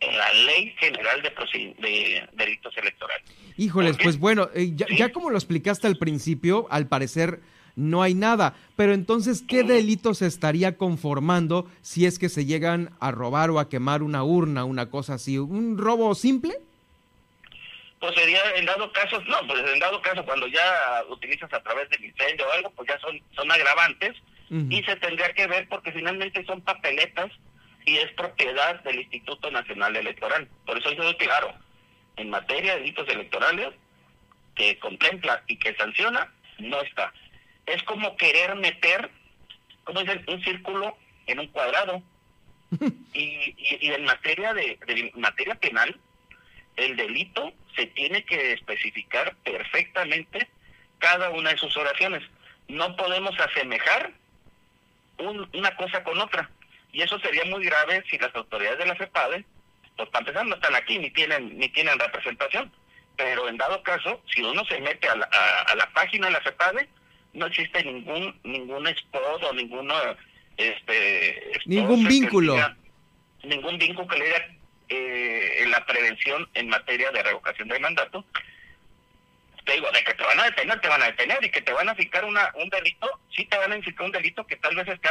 en 0.00 0.18
la 0.18 0.32
Ley 0.32 0.74
General 0.78 1.22
de, 1.22 1.30
de 1.78 2.28
Delitos 2.32 2.76
Electorales. 2.76 3.24
Híjoles, 3.56 3.96
pues 4.02 4.18
bueno, 4.18 4.48
eh, 4.54 4.72
ya, 4.74 5.12
como 5.12 5.30
lo 5.30 5.36
explicaste 5.36 5.86
al 5.86 5.96
principio, 5.96 6.66
al 6.70 6.88
parecer 6.88 7.40
no 7.76 8.02
hay 8.02 8.14
nada, 8.14 8.54
pero 8.76 8.92
entonces, 8.92 9.42
¿qué 9.46 9.62
delitos 9.62 10.18
se 10.18 10.26
estaría 10.26 10.76
conformando 10.76 11.70
si 11.80 12.04
es 12.06 12.18
que 12.18 12.28
se 12.28 12.44
llegan 12.44 12.90
a 13.00 13.12
robar 13.12 13.50
o 13.50 13.58
a 13.58 13.68
quemar 13.68 14.02
una 14.02 14.24
urna, 14.24 14.64
una 14.64 14.90
cosa 14.90 15.14
así? 15.14 15.38
¿Un 15.38 15.78
robo 15.78 16.14
simple? 16.14 16.58
Pues 18.02 18.16
sería 18.16 18.40
en 18.56 18.64
dado 18.64 18.92
caso, 18.92 19.20
no, 19.28 19.46
pues 19.46 19.60
en 19.60 19.78
dado 19.78 20.02
caso 20.02 20.24
cuando 20.24 20.48
ya 20.48 21.04
utilizas 21.08 21.52
a 21.52 21.62
través 21.62 21.88
del 21.88 22.04
incendio 22.04 22.48
o 22.48 22.50
algo, 22.50 22.70
pues 22.70 22.88
ya 22.88 22.98
son, 22.98 23.22
son 23.36 23.48
agravantes 23.52 24.16
y 24.50 24.82
se 24.82 24.96
tendría 24.96 25.32
que 25.32 25.46
ver 25.46 25.68
porque 25.68 25.92
finalmente 25.92 26.44
son 26.44 26.60
papeletas 26.62 27.30
y 27.86 27.98
es 27.98 28.10
propiedad 28.14 28.82
del 28.82 29.02
Instituto 29.02 29.52
Nacional 29.52 29.94
Electoral. 29.94 30.48
Por 30.66 30.78
eso 30.78 30.90
yo 30.90 31.16
claro, 31.16 31.54
en 32.16 32.28
materia 32.28 32.74
de 32.74 32.80
delitos 32.80 33.08
electorales, 33.08 33.68
que 34.56 34.80
contempla 34.80 35.44
y 35.46 35.56
que 35.56 35.72
sanciona, 35.76 36.28
no 36.58 36.80
está. 36.82 37.12
Es 37.66 37.84
como 37.84 38.16
querer 38.16 38.56
meter, 38.56 39.12
como 39.84 40.00
dicen, 40.00 40.24
un 40.26 40.42
círculo 40.42 40.98
en 41.28 41.38
un 41.38 41.46
cuadrado. 41.46 42.02
y, 43.14 43.54
y, 43.58 43.92
en 43.92 44.04
materia 44.04 44.54
de, 44.54 44.76
de 44.88 45.12
materia 45.14 45.54
penal, 45.54 46.00
el 46.76 46.96
delito 46.96 47.52
se 47.76 47.86
tiene 47.86 48.24
que 48.24 48.52
especificar 48.52 49.34
perfectamente 49.44 50.48
cada 50.98 51.30
una 51.30 51.50
de 51.50 51.58
sus 51.58 51.76
oraciones. 51.76 52.22
No 52.68 52.96
podemos 52.96 53.38
asemejar 53.38 54.12
una 55.18 55.76
cosa 55.76 56.02
con 56.04 56.18
otra. 56.18 56.50
Y 56.92 57.02
eso 57.02 57.18
sería 57.20 57.44
muy 57.46 57.64
grave 57.64 58.04
si 58.10 58.18
las 58.18 58.34
autoridades 58.34 58.78
de 58.78 58.86
la 58.86 58.96
FEPADE 58.96 59.44
pues 59.96 60.08
para 60.08 60.20
empezar 60.20 60.46
no 60.46 60.54
están 60.54 60.74
aquí 60.74 60.98
ni 60.98 61.10
tienen 61.10 61.58
ni 61.58 61.68
tienen 61.68 61.98
representación. 61.98 62.72
Pero 63.16 63.48
en 63.48 63.58
dado 63.58 63.82
caso, 63.82 64.22
si 64.34 64.42
uno 64.42 64.64
se 64.64 64.80
mete 64.80 65.08
a 65.08 65.16
la, 65.16 65.26
a, 65.68 65.76
la 65.76 65.86
página 65.92 66.26
de 66.26 66.32
la 66.32 66.42
CEPADE, 66.42 66.88
no 67.34 67.46
existe 67.46 67.84
ningún 67.84 68.38
ningún 68.42 68.86
spot 68.86 69.42
o 69.42 69.52
ninguno 69.52 69.94
este 70.56 71.52
ningún 71.66 72.06
vínculo 72.06 72.56
ningún 73.42 73.78
vínculo 73.78 74.06
que 74.08 74.18
le 74.18 74.24
diga 74.26 74.46
eh, 74.92 75.62
en 75.62 75.70
la 75.70 75.84
prevención 75.86 76.48
en 76.54 76.68
materia 76.68 77.10
de 77.10 77.22
revocación 77.22 77.68
de 77.68 77.78
mandato 77.78 78.24
te 79.64 79.74
digo, 79.74 79.90
de 79.92 80.02
que 80.02 80.14
te 80.14 80.24
van 80.24 80.40
a 80.40 80.44
detener, 80.44 80.80
te 80.80 80.88
van 80.88 81.02
a 81.02 81.06
detener 81.06 81.44
y 81.44 81.50
que 81.50 81.62
te 81.62 81.72
van 81.72 81.88
a 81.88 81.94
fijar 81.94 82.24
una, 82.24 82.50
un 82.54 82.68
delito, 82.68 83.20
sí 83.34 83.44
te 83.44 83.56
van 83.56 83.72
a 83.72 83.80
fijar 83.80 84.06
un 84.06 84.12
delito 84.12 84.46
que 84.46 84.56
tal 84.56 84.74
vez 84.74 84.88
está 84.88 85.10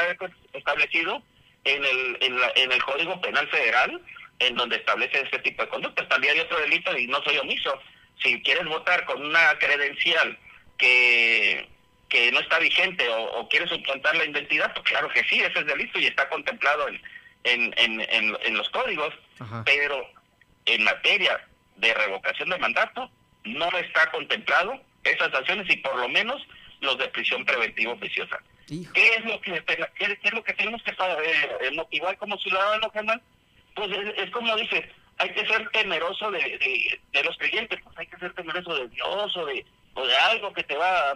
establecido 0.53 1.23
en 1.63 1.85
el, 1.85 2.17
en, 2.55 2.71
el 2.71 2.83
Código 2.83 3.21
Penal 3.21 3.47
Federal, 3.49 4.01
en 4.39 4.55
donde 4.55 4.77
establece 4.77 5.21
este 5.21 5.39
tipo 5.39 5.63
de 5.63 5.69
conductas. 5.69 6.09
También 6.09 6.33
hay 6.33 6.41
otro 6.41 6.59
delito 6.59 6.97
y 6.97 7.07
no 7.07 7.23
soy 7.23 7.37
omiso. 7.37 7.81
Si 8.21 8.41
quieres 8.41 8.65
votar 8.65 9.05
con 9.05 9.25
una 9.25 9.57
credencial 9.57 10.37
que, 10.77 11.67
que 12.09 12.31
no 12.31 12.39
está 12.39 12.59
vigente 12.59 13.07
o, 13.09 13.47
quieres 13.47 13.69
suplantar 13.69 14.15
la 14.15 14.25
identidad, 14.25 14.73
pues 14.73 14.85
claro 14.85 15.09
que 15.09 15.23
sí, 15.25 15.39
ese 15.39 15.59
es 15.59 15.65
delito 15.65 15.99
y 15.99 16.07
está 16.07 16.27
contemplado 16.27 16.87
en, 16.89 17.01
en, 17.43 17.73
en, 17.77 18.01
en 18.43 18.57
los 18.57 18.69
códigos. 18.69 19.13
Pero 19.65 20.07
en 20.65 20.83
materia 20.83 21.39
de 21.77 21.93
revocación 21.93 22.49
de 22.49 22.59
mandato, 22.59 23.09
no 23.43 23.67
está 23.77 24.09
contemplado 24.11 24.79
esas 25.03 25.31
sanciones 25.31 25.67
y 25.69 25.77
por 25.77 25.95
lo 25.97 26.07
menos 26.09 26.41
los 26.81 26.97
de 26.97 27.07
prisión 27.09 27.45
preventiva 27.45 27.93
oficiosa. 27.93 28.39
¿Qué 28.67 29.07
es 29.17 29.25
lo 29.25 29.41
que 29.41 29.63
qué, 29.65 30.17
es 30.23 30.33
lo 30.33 30.43
que 30.43 30.53
tenemos 30.53 30.81
que 30.83 30.91
eh, 30.91 31.71
motivar 31.73 32.17
como 32.17 32.37
ciudadano, 32.37 32.89
Germán? 32.91 33.21
Pues 33.75 33.89
es, 34.17 34.29
como 34.31 34.55
dice, 34.55 34.89
hay 35.17 35.29
que 35.31 35.45
ser 35.45 35.67
temeroso 35.69 36.31
de, 36.31 36.99
de, 37.11 37.23
los 37.23 37.37
creyentes, 37.37 37.79
pues 37.83 37.97
hay 37.97 38.07
que 38.07 38.17
ser 38.17 38.33
temeroso 38.33 38.75
de 38.75 38.87
Dios 38.89 39.37
o 39.37 39.45
de, 39.45 39.65
o 39.93 40.05
de 40.05 40.15
algo 40.15 40.53
que 40.53 40.63
te 40.63 40.75
va 40.75 41.13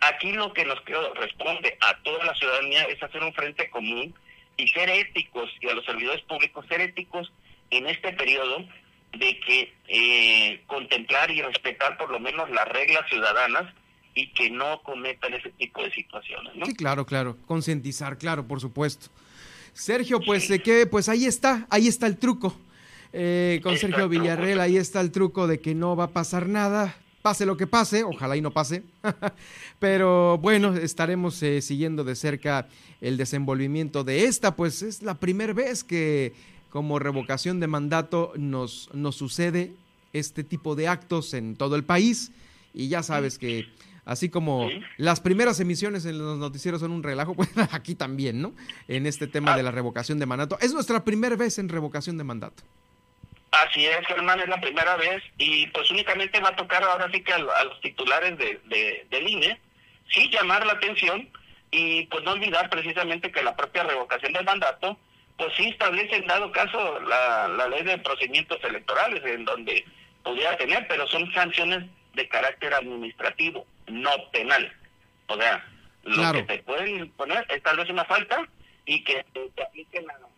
Aquí 0.00 0.32
lo 0.32 0.52
que 0.52 0.64
nos 0.64 0.78
responde 1.14 1.78
a 1.80 1.96
toda 2.02 2.24
la 2.24 2.34
ciudadanía 2.34 2.82
es 2.84 3.02
hacer 3.02 3.22
un 3.22 3.32
frente 3.32 3.70
común 3.70 4.14
y 4.56 4.68
ser 4.68 4.88
éticos, 4.88 5.50
y 5.60 5.68
a 5.68 5.74
los 5.74 5.84
servidores 5.84 6.22
públicos 6.22 6.64
ser 6.68 6.80
éticos 6.80 7.32
en 7.70 7.86
este 7.86 8.12
periodo 8.12 8.66
de 9.12 9.40
que 9.40 9.72
eh, 9.88 10.62
contemplar 10.66 11.30
y 11.30 11.42
respetar 11.42 11.96
por 11.96 12.10
lo 12.10 12.20
menos 12.20 12.50
las 12.50 12.68
reglas 12.68 13.08
ciudadanas 13.08 13.72
y 14.14 14.32
que 14.32 14.50
no 14.50 14.82
cometan 14.82 15.34
ese 15.34 15.50
tipo 15.50 15.82
de 15.82 15.90
situaciones. 15.92 16.54
¿no? 16.56 16.66
Sí, 16.66 16.74
claro, 16.74 17.04
claro, 17.04 17.36
concientizar, 17.46 18.18
claro, 18.18 18.46
por 18.46 18.60
supuesto. 18.60 19.08
Sergio, 19.72 20.20
pues 20.20 20.46
sí. 20.46 20.58
que, 20.58 20.86
pues 20.86 21.08
ahí 21.08 21.26
está, 21.26 21.66
ahí 21.70 21.86
está 21.86 22.06
el 22.06 22.18
truco. 22.18 22.58
Eh, 23.12 23.60
con 23.62 23.76
Sergio 23.78 24.08
Villarreal, 24.08 24.60
ahí 24.60 24.76
está 24.76 25.00
el 25.00 25.12
truco 25.12 25.46
de 25.46 25.60
que 25.60 25.74
no 25.74 25.96
va 25.96 26.04
a 26.04 26.10
pasar 26.10 26.48
nada, 26.48 26.96
pase 27.26 27.44
lo 27.44 27.56
que 27.56 27.66
pase, 27.66 28.04
ojalá 28.04 28.36
y 28.36 28.40
no 28.40 28.52
pase, 28.52 28.84
pero 29.80 30.38
bueno, 30.38 30.76
estaremos 30.76 31.42
eh, 31.42 31.60
siguiendo 31.60 32.04
de 32.04 32.14
cerca 32.14 32.68
el 33.00 33.16
desenvolvimiento 33.16 34.04
de 34.04 34.26
esta, 34.26 34.54
pues 34.54 34.80
es 34.82 35.02
la 35.02 35.18
primera 35.18 35.52
vez 35.52 35.82
que 35.82 36.34
como 36.70 37.00
revocación 37.00 37.58
de 37.58 37.66
mandato 37.66 38.32
nos, 38.36 38.90
nos 38.94 39.16
sucede 39.16 39.72
este 40.12 40.44
tipo 40.44 40.76
de 40.76 40.86
actos 40.86 41.34
en 41.34 41.56
todo 41.56 41.74
el 41.74 41.82
país 41.82 42.30
y 42.72 42.86
ya 42.86 43.02
sabes 43.02 43.38
que 43.38 43.66
así 44.04 44.28
como 44.28 44.68
las 44.96 45.18
primeras 45.20 45.58
emisiones 45.58 46.04
en 46.04 46.18
los 46.18 46.38
noticieros 46.38 46.80
son 46.80 46.92
un 46.92 47.02
relajo, 47.02 47.34
pues 47.34 47.50
aquí 47.72 47.96
también, 47.96 48.40
¿no? 48.40 48.52
En 48.86 49.04
este 49.04 49.26
tema 49.26 49.56
de 49.56 49.64
la 49.64 49.72
revocación 49.72 50.20
de 50.20 50.26
mandato. 50.26 50.58
Es 50.60 50.72
nuestra 50.72 51.02
primera 51.02 51.34
vez 51.34 51.58
en 51.58 51.68
revocación 51.68 52.18
de 52.18 52.22
mandato. 52.22 52.62
Así 53.64 53.86
es, 53.86 54.06
Germán, 54.06 54.40
es 54.40 54.48
la 54.48 54.60
primera 54.60 54.96
vez 54.96 55.22
y 55.38 55.66
pues 55.68 55.90
únicamente 55.90 56.40
va 56.40 56.50
a 56.50 56.56
tocar 56.56 56.82
ahora 56.82 57.08
sí 57.10 57.22
que 57.22 57.32
a, 57.32 57.38
los 57.38 57.80
titulares 57.80 58.36
de, 58.36 58.60
de, 58.64 59.06
del 59.08 59.28
INE, 59.28 59.58
sí 60.10 60.28
llamar 60.30 60.66
la 60.66 60.74
atención 60.74 61.28
y 61.70 62.04
pues 62.06 62.22
no 62.24 62.32
olvidar 62.32 62.68
precisamente 62.68 63.32
que 63.32 63.42
la 63.42 63.56
propia 63.56 63.84
revocación 63.84 64.34
del 64.34 64.44
mandato 64.44 64.98
pues 65.38 65.52
sí 65.56 65.68
establece 65.68 66.16
en 66.16 66.26
dado 66.26 66.52
caso 66.52 67.00
la, 67.00 67.48
la 67.48 67.68
ley 67.68 67.82
de 67.82 67.98
procedimientos 67.98 68.62
electorales, 68.62 69.24
en 69.24 69.44
donde 69.44 69.84
pudiera 70.22 70.56
tener, 70.56 70.86
pero 70.88 71.06
son 71.06 71.32
sanciones 71.32 71.84
de 72.14 72.28
carácter 72.28 72.74
administrativo, 72.74 73.66
no 73.86 74.10
penal. 74.32 74.72
O 75.28 75.36
sea, 75.36 75.64
lo 76.04 76.32
que 76.32 76.42
te 76.42 76.58
pueden 76.62 77.10
poner 77.12 77.46
es 77.48 77.62
tal 77.62 77.76
vez 77.76 77.88
una 77.90 78.04
falta 78.04 78.46
y 78.84 79.02
que 79.04 79.24
te 79.32 79.62
apliquen 79.62 80.10
a, 80.10 80.18
la 80.18 80.28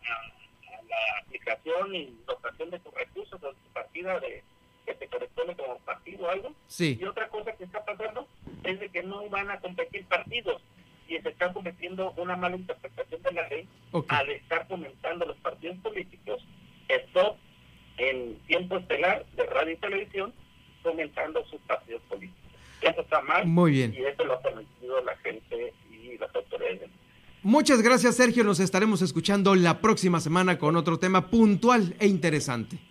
y 1.93 2.17
dotación 2.27 2.69
de 2.69 2.79
tus 2.79 2.93
recursos 2.93 3.41
o 3.43 3.53
tu 3.53 3.69
partida 3.73 4.19
de 4.19 4.43
que 4.85 4.93
te 4.93 5.07
corresponde 5.07 5.55
como 5.55 5.77
partido 5.79 6.25
o 6.25 6.29
algo. 6.29 6.53
Sí. 6.67 6.97
Y 6.99 7.05
otra 7.05 7.27
cosa 7.29 7.53
que 7.53 7.63
está 7.63 7.83
pasando 7.85 8.27
es 8.63 8.79
de 8.79 8.89
que 8.89 9.03
no 9.03 9.27
van 9.29 9.49
a 9.51 9.59
competir 9.59 10.05
partidos 10.05 10.61
y 11.07 11.17
se 11.19 11.29
está 11.29 11.51
cometiendo 11.51 12.11
una 12.17 12.35
mala 12.35 12.55
interpretación 12.55 13.21
de 13.23 13.31
la 13.31 13.47
ley 13.47 13.67
al 14.07 14.29
estar 14.29 14.67
comentando 14.67 15.25
los 15.25 15.37
partidos 15.37 15.77
políticos, 15.79 16.45
esto 16.87 17.37
en 17.97 18.35
tiempo 18.47 18.77
estelar 18.77 19.25
de 19.35 19.45
radio 19.45 19.73
y 19.73 19.77
televisión, 19.77 20.33
comentando 20.83 21.43
sus 21.45 21.59
partidos 21.61 22.01
políticos. 22.03 22.39
Eso 22.81 23.01
está 23.01 23.21
mal. 23.21 23.45
Muy 23.45 23.71
bien. 23.71 23.93
Y 23.93 24.05
eso 24.05 24.23
lo 24.23 24.33
ha 24.33 24.41
permitido 24.41 25.01
la 25.03 25.17
gente 25.17 25.73
y 25.91 26.17
las 26.17 26.33
autoridades. 26.33 26.89
Muchas 27.43 27.81
gracias, 27.81 28.15
Sergio. 28.15 28.43
Nos 28.43 28.59
estaremos 28.59 29.01
escuchando 29.01 29.55
la 29.55 29.79
próxima 29.79 30.19
semana 30.19 30.57
con 30.57 30.75
otro 30.75 30.99
tema 30.99 31.29
puntual 31.29 31.95
e 31.99 32.07
interesante. 32.07 32.88